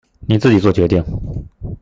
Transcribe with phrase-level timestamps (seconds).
[0.27, 1.03] 你自己作決定